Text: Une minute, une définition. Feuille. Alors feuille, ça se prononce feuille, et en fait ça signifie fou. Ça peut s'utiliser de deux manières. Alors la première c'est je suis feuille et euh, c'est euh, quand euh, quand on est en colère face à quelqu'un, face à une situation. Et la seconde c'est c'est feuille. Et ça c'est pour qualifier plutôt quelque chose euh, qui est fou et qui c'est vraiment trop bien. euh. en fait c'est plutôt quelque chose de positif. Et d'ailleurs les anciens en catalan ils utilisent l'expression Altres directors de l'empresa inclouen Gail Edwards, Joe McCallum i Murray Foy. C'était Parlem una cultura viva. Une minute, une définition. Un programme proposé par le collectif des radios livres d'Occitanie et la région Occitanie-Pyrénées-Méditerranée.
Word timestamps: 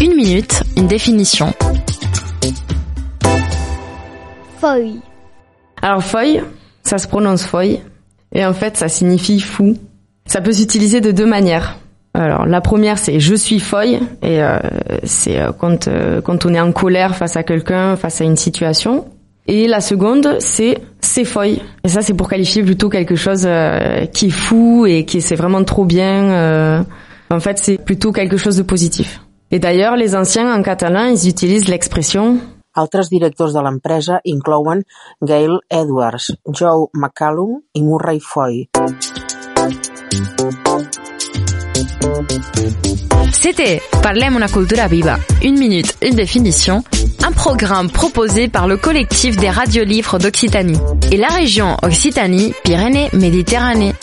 Une 0.00 0.14
minute, 0.16 0.62
une 0.76 0.86
définition. 0.86 1.52
Feuille. 4.60 5.00
Alors 5.82 6.02
feuille, 6.02 6.42
ça 6.82 6.98
se 6.98 7.06
prononce 7.08 7.44
feuille, 7.44 7.80
et 8.32 8.44
en 8.44 8.54
fait 8.54 8.76
ça 8.76 8.88
signifie 8.88 9.40
fou. 9.40 9.76
Ça 10.26 10.40
peut 10.40 10.52
s'utiliser 10.52 11.00
de 11.00 11.10
deux 11.10 11.26
manières. 11.26 11.78
Alors 12.14 12.46
la 12.46 12.60
première 12.60 12.98
c'est 12.98 13.18
je 13.20 13.34
suis 13.34 13.58
feuille 13.60 13.98
et 14.22 14.40
euh, 14.42 14.58
c'est 15.02 15.38
euh, 15.40 15.50
quand 15.52 15.88
euh, 15.88 16.20
quand 16.20 16.46
on 16.46 16.54
est 16.54 16.60
en 16.60 16.70
colère 16.72 17.16
face 17.16 17.36
à 17.36 17.42
quelqu'un, 17.42 17.96
face 17.96 18.20
à 18.20 18.24
une 18.24 18.36
situation. 18.36 19.06
Et 19.46 19.66
la 19.66 19.80
seconde 19.80 20.36
c'est 20.38 20.78
c'est 21.00 21.24
feuille. 21.24 21.60
Et 21.82 21.88
ça 21.88 22.02
c'est 22.02 22.14
pour 22.14 22.28
qualifier 22.28 22.62
plutôt 22.62 22.88
quelque 22.88 23.16
chose 23.16 23.42
euh, 23.46 24.06
qui 24.06 24.26
est 24.26 24.30
fou 24.30 24.86
et 24.86 25.04
qui 25.04 25.20
c'est 25.20 25.34
vraiment 25.34 25.64
trop 25.64 25.84
bien. 25.84 26.24
euh. 26.30 26.82
en 27.30 27.40
fait 27.40 27.58
c'est 27.58 27.78
plutôt 27.78 28.12
quelque 28.12 28.36
chose 28.36 28.56
de 28.56 28.62
positif. 28.62 29.20
Et 29.54 29.60
d'ailleurs 29.60 29.94
les 29.94 30.16
anciens 30.16 30.52
en 30.52 30.62
catalan 30.62 31.06
ils 31.06 31.28
utilisent 31.28 31.68
l'expression 31.68 32.40
Altres 32.74 33.08
directors 33.08 33.52
de 33.52 33.60
l'empresa 33.60 34.20
inclouen 34.26 34.82
Gail 35.22 35.60
Edwards, 35.70 36.32
Joe 36.48 36.88
McCallum 36.92 37.60
i 37.74 37.82
Murray 37.84 38.18
Foy. 38.18 38.68
C'était 43.30 43.80
Parlem 44.02 44.34
una 44.34 44.48
cultura 44.48 44.88
viva. 44.88 45.18
Une 45.44 45.56
minute, 45.56 45.98
une 46.02 46.16
définition. 46.16 46.82
Un 47.22 47.30
programme 47.30 47.90
proposé 47.90 48.48
par 48.48 48.66
le 48.66 48.76
collectif 48.76 49.36
des 49.36 49.50
radios 49.50 49.84
livres 49.84 50.18
d'Occitanie 50.18 50.80
et 51.12 51.16
la 51.16 51.28
région 51.28 51.76
Occitanie-Pyrénées-Méditerranée. 51.80 53.94